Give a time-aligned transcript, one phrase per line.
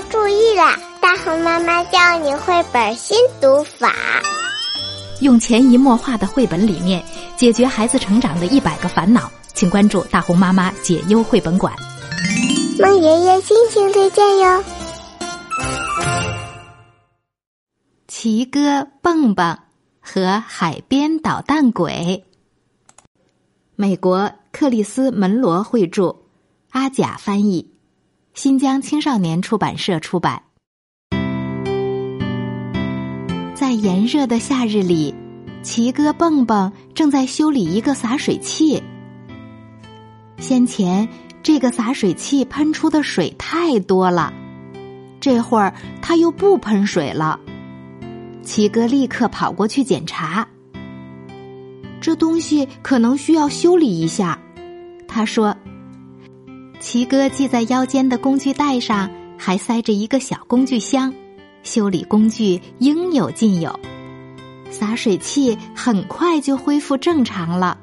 [0.00, 0.78] 妈注意啦！
[0.98, 3.94] 大红妈妈教你绘本新读法，
[5.20, 7.04] 用潜移默化的绘本理念
[7.36, 9.30] 解决孩子成长的一百个烦恼。
[9.52, 11.74] 请关注大红妈妈解忧绘本馆。
[12.78, 14.64] 孟爷爷心情推荐哟。
[18.08, 19.58] 奇哥蹦蹦
[20.00, 22.24] 和海边捣蛋鬼。
[23.76, 26.16] 美国克里斯门罗绘著，
[26.70, 27.74] 阿甲翻译，
[28.34, 30.42] 新疆青少年出版社出版。
[33.54, 35.14] 在炎热的夏日里，
[35.62, 38.82] 奇哥蹦蹦正在修理一个洒水器。
[40.38, 41.06] 先前
[41.42, 44.32] 这个洒水器喷出的水太多了，
[45.20, 47.38] 这会儿他又不喷水了。
[48.42, 50.48] 奇哥立刻跑过去检查，
[52.00, 54.38] 这东西可能需要修理一下。
[55.06, 55.54] 他说
[56.80, 59.08] ：“奇哥系在腰间的工具带上
[59.38, 61.14] 还塞着一个小工具箱，
[61.62, 63.78] 修理工具应有尽有。
[64.70, 67.78] 洒水器很快就恢复正常了。”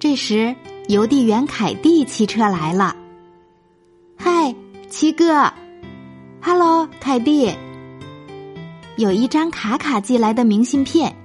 [0.00, 0.56] 这时。
[0.88, 2.94] 邮递员凯蒂骑车来了。
[4.18, 4.54] 嗨，
[4.90, 5.50] 七哥
[6.42, 7.50] ，Hello，凯蒂。
[8.96, 11.16] 有一张卡卡寄来的明信片，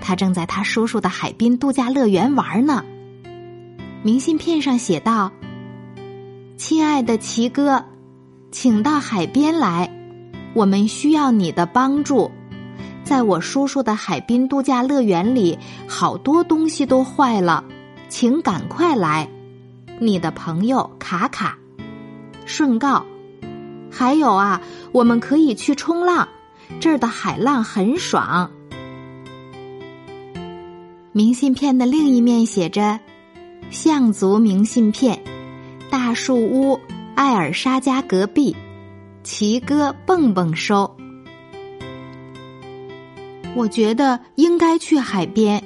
[0.00, 2.84] 他正在他叔叔的海滨度假乐园玩呢。
[4.02, 5.30] 明信片上写道
[6.58, 7.84] ：“亲爱的奇哥，
[8.50, 9.88] 请到海边来，
[10.54, 12.32] 我们需要你的帮助。
[13.04, 15.56] 在我叔叔的海滨度假乐园里，
[15.86, 17.64] 好多东西都坏了。”
[18.10, 19.28] 请赶快来，
[20.00, 21.56] 你的朋友卡卡。
[22.44, 23.04] 顺告，
[23.88, 26.28] 还有啊，我们可以去冲浪，
[26.80, 28.50] 这儿的海浪很爽。
[31.12, 32.98] 明信片的另一面写着
[33.70, 35.22] ：“象族明信片，
[35.90, 36.78] 大树屋
[37.14, 38.54] 艾尔莎家隔壁，
[39.22, 40.94] 奇哥蹦蹦收。”
[43.56, 45.62] 我觉得应该去海边。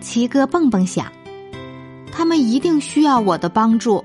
[0.00, 1.10] 奇哥蹦蹦想。
[2.12, 4.02] 他们一定需要我的帮助。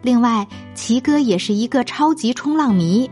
[0.00, 3.10] 另外，奇哥也是一个超级冲浪迷。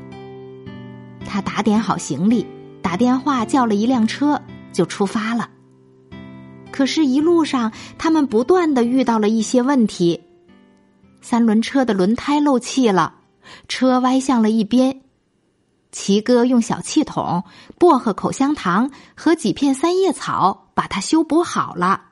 [1.27, 2.47] 他打点好行李，
[2.81, 4.41] 打电话叫了一辆车，
[4.73, 5.51] 就出发了。
[6.71, 10.21] 可是，一路上他们不断的遇到了一些问题：
[11.29, 13.17] 三轮车的轮胎漏气了，
[13.67, 15.01] 车歪向了一边。
[15.91, 17.43] 奇哥用小气筒、
[17.81, 22.11] 薄荷口香糖和几片三叶草把它修补好了。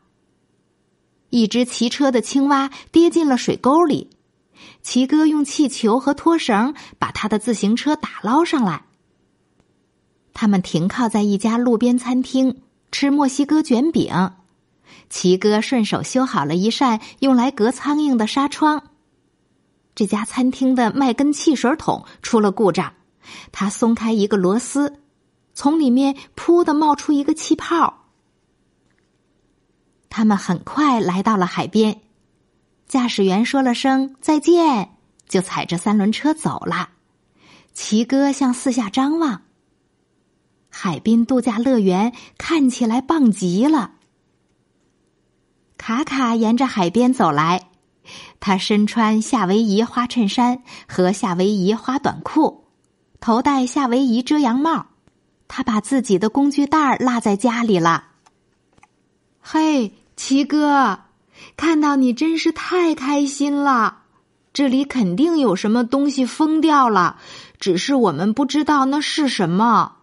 [1.31, 4.11] 一只骑车的青蛙跌进了水沟里，
[4.83, 8.83] 奇哥用气球和拖绳把他的自行车打捞上来。
[10.33, 14.33] 他们停靠在一家路边餐厅吃墨西哥卷饼，
[15.09, 18.83] 奇哥顺手修好了一扇用来隔苍蝇的纱窗。
[19.95, 22.95] 这家餐厅的麦根汽水桶出了故障，
[23.53, 25.01] 他松开一个螺丝，
[25.55, 28.09] 从里面噗的冒出一个气泡。
[30.11, 32.01] 他们很快来到了海边，
[32.87, 34.97] 驾驶员说了声再见，
[35.29, 36.91] 就踩着三轮车走了。
[37.73, 39.43] 奇哥向四下张望，
[40.69, 43.95] 海滨度假乐园看起来棒极了。
[45.77, 47.71] 卡卡沿着海边走来，
[48.41, 52.65] 他身穿夏威夷花衬衫和夏威夷花短裤，
[53.21, 54.87] 头戴夏威夷遮阳帽。
[55.49, 58.05] 他把自己的工具袋落在家里了。
[59.41, 59.95] 嘿。
[60.17, 61.01] 七哥，
[61.57, 64.03] 看到你真是太开心了。
[64.53, 67.19] 这里肯定有什么东西疯掉了，
[67.59, 69.97] 只是我们不知道那是什么。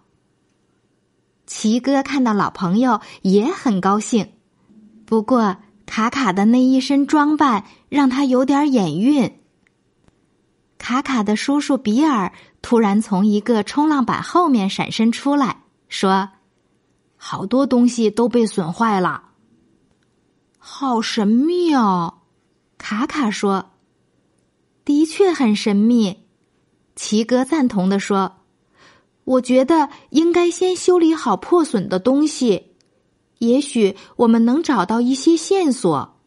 [1.47, 4.33] 奇哥看到老朋友也很高兴，
[5.05, 5.55] 不过
[5.91, 9.41] 卡卡的那一身装扮让他有点眼晕。
[10.77, 12.31] 卡卡的叔叔比尔
[12.61, 16.29] 突然从一个冲浪板后面闪身出来，说
[17.17, 19.31] ：“好多东西都被损坏了。”
[20.57, 22.19] 好神秘哦，
[22.77, 23.71] 卡卡说
[24.85, 26.25] ：“的确很神秘。”
[26.95, 28.37] 奇哥赞同的说
[29.25, 32.70] ：“我觉得应该先修理好破损的东西，
[33.41, 36.17] 也许我们能找到一些线索。”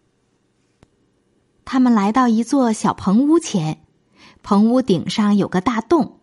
[1.64, 3.82] 他们来到一座小棚屋前，
[4.42, 6.20] 棚屋顶上有个大洞，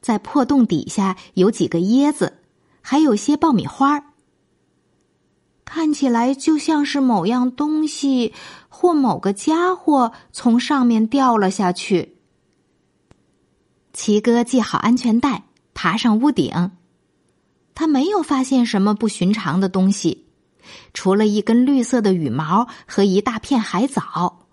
[0.00, 2.38] 在破洞底下有几个椰子，
[2.80, 4.04] 还有些爆米花儿
[5.64, 8.34] 看起来就像是某样东西
[8.68, 12.18] 或某个家伙从上面掉了下去。
[13.92, 15.44] 奇哥系好安全带，
[15.74, 16.72] 爬上屋顶。
[17.74, 20.26] 他没有发现什么不寻常的东西，
[20.92, 24.46] 除了一根绿色的羽毛和一大片海藻。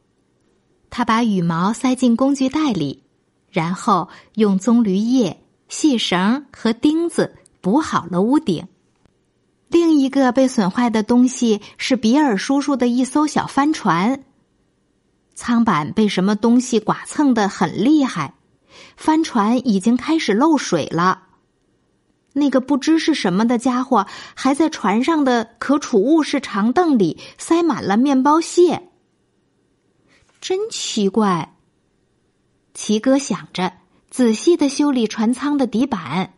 [0.89, 3.03] 他把羽毛塞进工具袋里，
[3.51, 8.67] 然后用棕榈叶、细绳和钉子补好了屋顶。
[9.67, 14.23] 另一个被损坏的东西是比尔叔叔的一艘小帆船，
[15.35, 18.35] 舱板被什么东西剐蹭的很厉害，
[18.95, 21.26] 帆船已经开始漏水了。
[22.37, 24.05] 那个不知是什么的家伙
[24.35, 28.89] 还在船上的可储物式长凳里塞满了面包屑，
[30.39, 31.55] 真奇怪。
[32.73, 33.73] 齐哥想着，
[34.11, 36.33] 仔细的修理船舱的底板，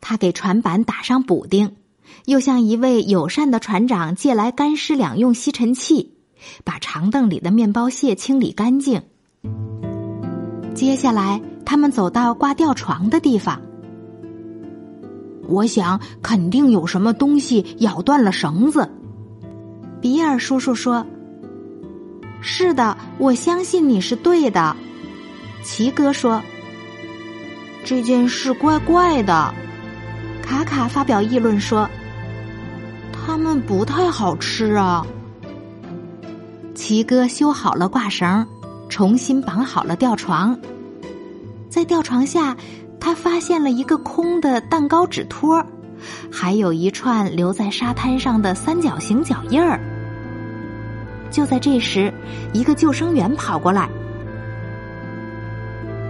[0.00, 1.76] 他给船板打上补丁。
[2.24, 6.14] 又向一位友善的船长借来干湿两用吸尘器，
[6.64, 9.02] 把长凳里的面包屑清理干净。
[10.74, 13.60] 接下来，他们走到挂吊床的地方。
[15.48, 18.88] 我想，肯定有什么东西咬断了绳子。
[20.00, 21.06] 比尔叔叔说
[22.40, 24.76] ：“是的，我相信你是对的。”
[25.64, 26.42] 齐哥说
[27.84, 29.52] ：“这件事怪怪的。”
[30.42, 31.88] 卡卡发表议论说
[33.10, 35.04] ：“它们不太好吃啊。”
[36.74, 38.46] 齐哥修好了挂绳，
[38.88, 40.56] 重新绑好了吊床。
[41.68, 42.56] 在吊床下，
[43.06, 45.64] 他发现了一个空的蛋糕纸托，
[46.28, 49.78] 还有一串留在沙滩上的三角形脚印儿。
[51.30, 52.12] 就在这时，
[52.52, 53.88] 一个救生员跑过来：“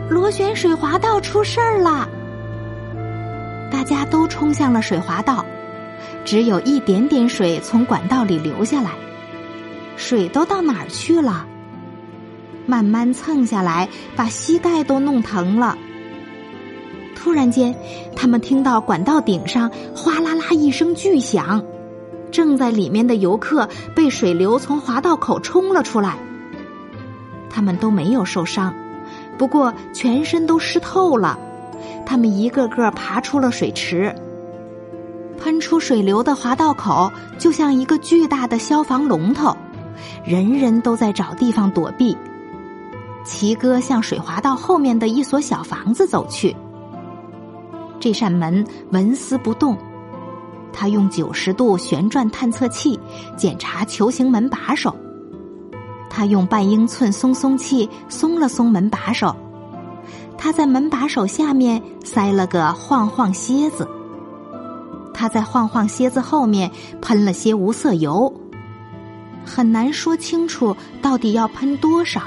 [0.08, 2.08] 螺旋水滑道出事儿了！”
[3.70, 5.44] 大家都冲向了水滑道，
[6.24, 8.92] 只有一点点水从管道里流下来。
[9.98, 11.46] 水都到哪儿去了？
[12.64, 15.76] 慢慢蹭下来，把膝盖都弄疼了。
[17.16, 17.74] 突然间，
[18.14, 21.64] 他们听到管道顶上哗啦啦一声巨响，
[22.30, 26.16] 正在里面的游客被水流从滑道口冲了出来。
[27.50, 28.72] 他们都没有受伤，
[29.38, 31.38] 不过全身都湿透了。
[32.04, 34.14] 他们一个个爬出了水池，
[35.42, 39.56] 喷出水流的滑道口就像一个巨大的消防龙头，
[40.24, 42.16] 人人都在找地方躲避。
[43.24, 46.54] 齐哥向水滑道后面的一所小房子走去，
[48.06, 49.76] 这扇门纹丝不动。
[50.72, 52.96] 他用九十度旋转探测器
[53.36, 54.94] 检查球形门把手，
[56.08, 59.34] 他用半英寸松松器松了松门把手。
[60.38, 63.88] 他在门把手下面塞了个晃晃蝎子，
[65.12, 66.70] 他在晃晃蝎子后面
[67.02, 68.32] 喷了些无色油，
[69.44, 72.22] 很难说清楚到底要喷多少。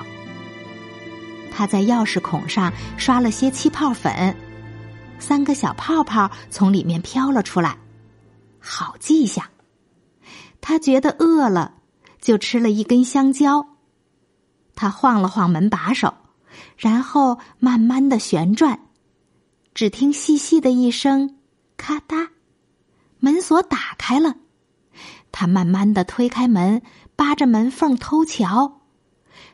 [1.50, 4.36] 他在钥匙孔上刷了些气泡粉，
[5.20, 7.78] 三个小泡泡从里面飘了出来，
[8.60, 9.46] 好迹象。
[10.62, 11.76] 他觉得饿了，
[12.20, 13.68] 就吃了一根香蕉。
[14.76, 16.14] 他晃了晃门把手。
[16.78, 18.80] 然后慢慢的旋转，
[19.74, 21.38] 只听细细的一声
[21.78, 22.30] “咔嗒”，
[23.20, 24.36] 门锁打开了。
[25.32, 26.82] 他慢慢的推开门，
[27.16, 28.82] 扒着门缝偷瞧。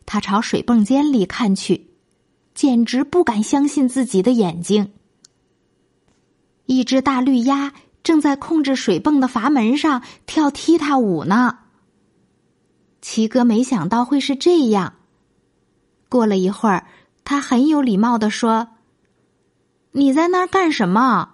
[0.05, 1.91] 他朝水泵间里看去，
[2.53, 4.93] 简直不敢相信自己的眼睛。
[6.65, 7.73] 一只大绿鸭
[8.03, 11.59] 正在控制水泵的阀门上跳踢踏舞呢。
[13.01, 14.93] 齐哥没想到会是这样。
[16.09, 16.87] 过了一会儿。
[17.27, 18.67] 他很有礼貌的说
[19.93, 21.29] ：“你在那儿干什么？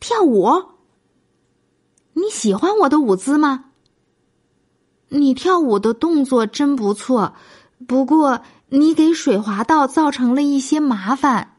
[0.00, 0.48] 跳舞？
[2.14, 3.66] 你喜欢我的舞姿吗？
[5.10, 7.34] 你跳舞的动作真不错，
[7.86, 11.58] 不过你给水滑道造成了一些麻烦。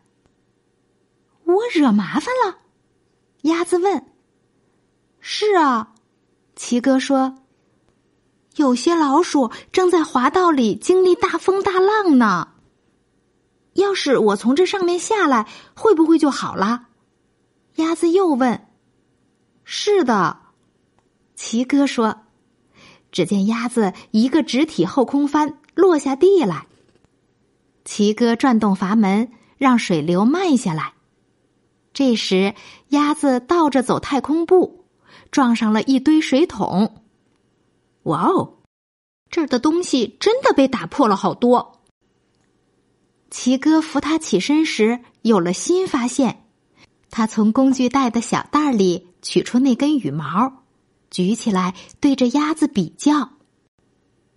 [1.53, 2.59] 我惹麻烦了？”
[3.43, 4.05] 鸭子问。
[5.19, 5.93] “是啊。”
[6.55, 7.37] 齐哥说
[8.55, 12.49] ，“有些老鼠正在滑道里经历大风大浪呢。”
[13.73, 16.87] 要是我从这上面下来，会不会就好了？
[17.75, 18.67] 鸭子又问。
[19.63, 20.39] 是的，
[21.35, 22.23] 齐哥说。
[23.11, 26.67] 只见鸭子一个直体后空翻落下地来。
[27.83, 30.93] 齐哥转动阀门，让水流慢下来。
[31.93, 32.55] 这时，
[32.89, 34.85] 鸭子倒着走太空步，
[35.29, 37.03] 撞上了一堆水桶。
[38.03, 38.59] 哇哦，
[39.29, 41.81] 这儿的东西真的被打破了好多。
[43.29, 46.45] 齐哥扶他起身时，有了新发现。
[47.09, 50.63] 他从工具袋的小袋里取出那根羽毛，
[51.09, 53.31] 举起来对着鸭子比较。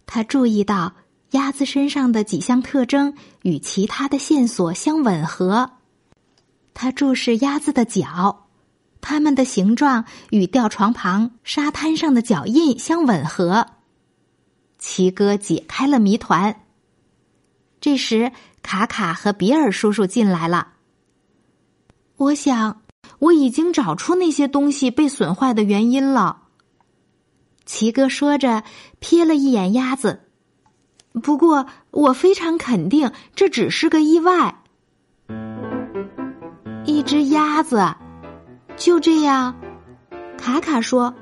[0.07, 0.95] 他注意到
[1.31, 5.71] 鸭子身上的几项特征与其他的线索相吻合。
[6.75, 8.49] 他注视鸭子的脚，
[9.00, 13.69] 它们的形状与吊床旁沙滩上的脚印相吻合。
[14.78, 16.61] 齐哥解开了谜团。
[17.81, 18.33] 这时。
[18.66, 20.69] 卡卡和比尔叔叔进来了。
[22.16, 22.81] 我想，
[23.19, 26.45] 我已经找出那些东西被损坏的原因了。
[27.66, 28.64] 奇哥说着，
[29.02, 30.31] 瞥了一眼鸭子。
[31.23, 34.62] 不过，我非常肯定，这只是个意外。
[37.05, 37.95] 只鸭子，
[38.77, 39.55] 就这样。
[40.39, 41.15] 卡卡说：“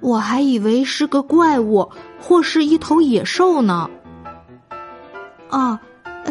[0.00, 3.88] 我还以为是个怪物，或是一头野兽呢。”
[5.50, 5.78] 哦，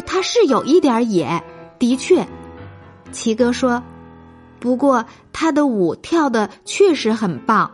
[0.06, 1.42] 它是有一点野，
[1.78, 2.26] 的确。
[3.10, 3.82] 奇哥说
[4.60, 7.70] ：“不过，它的舞跳的确实很棒。”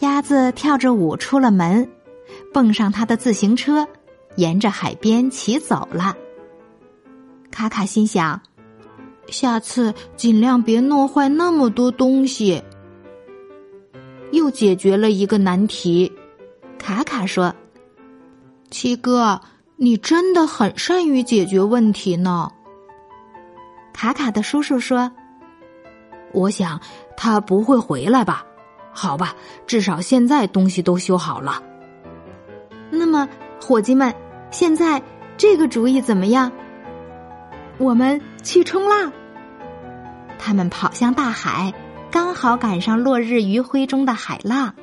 [0.00, 1.88] 鸭子跳着舞出了门。
[2.52, 3.86] 蹦上他的自行车，
[4.36, 6.14] 沿着海边骑走了。
[7.50, 8.40] 卡卡心想：
[9.30, 12.62] 下次尽量别弄坏那么多东西。
[14.32, 16.10] 又解决了一个难题。
[16.78, 17.54] 卡卡说
[18.70, 19.40] ：“七哥，
[19.76, 22.50] 你真的很善于解决问题呢。”
[23.92, 25.10] 卡卡的叔叔说
[26.32, 26.80] ：“我想
[27.16, 28.46] 他不会回来吧？
[28.92, 29.34] 好吧，
[29.66, 31.62] 至少现在东西都修好了。”
[32.90, 33.28] 那么，
[33.60, 34.14] 伙计们，
[34.50, 35.02] 现在
[35.36, 36.50] 这个主意怎么样？
[37.78, 39.12] 我们去冲浪。
[40.42, 41.72] 他们跑向大海，
[42.10, 44.74] 刚好赶上落日余晖中的海浪。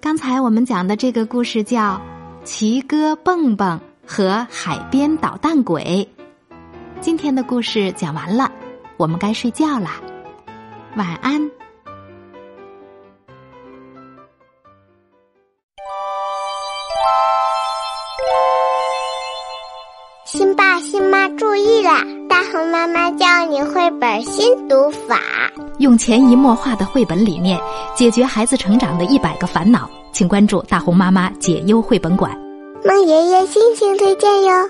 [0.00, 2.00] 刚才我们讲的这个故事叫
[2.42, 6.08] 《奇哥蹦蹦和海边捣蛋鬼》。
[7.00, 8.50] 今天的故事讲完了，
[8.96, 10.00] 我们该睡觉啦，
[10.96, 11.50] 晚安。
[20.24, 22.04] 新爸新妈注意啦！
[22.34, 25.20] 大红妈妈教你绘本新读法，
[25.78, 27.56] 用潜移默化的绘本理念
[27.94, 29.88] 解决孩子成长的一百个烦恼。
[30.12, 32.36] 请关注大红妈妈解忧绘本馆。
[32.84, 34.68] 孟爷爷心情推荐哟。